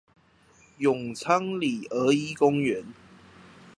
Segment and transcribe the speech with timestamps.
[0.79, 2.83] 永昌里兒一公園